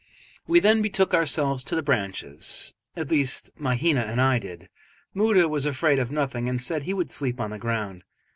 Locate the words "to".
1.65-1.75